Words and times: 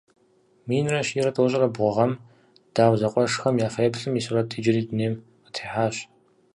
Минрэ 0.67 0.99
щийрэ 1.07 1.31
тӏощӏрэ 1.35 1.67
бгъу 1.75 1.91
гъэм 1.95 2.11
Дау 2.73 2.93
зэкъуэшхэм 2.99 3.55
я 3.67 3.69
фэеплъым 3.75 4.13
и 4.19 4.21
сурэт 4.25 4.49
иджыри 4.57 4.81
дунейм 4.87 5.13
къытехьащ. 5.43 5.95